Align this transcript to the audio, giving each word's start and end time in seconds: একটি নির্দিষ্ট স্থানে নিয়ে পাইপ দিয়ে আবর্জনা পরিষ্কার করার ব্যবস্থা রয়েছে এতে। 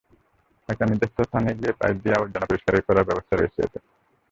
একটি 0.69 0.83
নির্দিষ্ট 0.85 1.17
স্থানে 1.21 1.49
নিয়ে 1.53 1.73
পাইপ 1.79 1.95
দিয়ে 2.03 2.15
আবর্জনা 2.17 2.49
পরিষ্কার 2.49 2.73
করার 2.87 3.07
ব্যবস্থা 3.09 3.33
রয়েছে 3.35 3.59
এতে। 3.61 3.79